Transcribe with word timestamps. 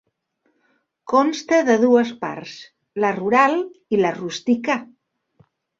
Consta 1.13 1.59
de 1.69 1.75
dues 1.85 2.15
parts: 2.25 2.57
la 3.05 3.15
rural 3.21 3.59
i 3.99 4.05
la 4.05 4.17
rústica. 4.21 4.85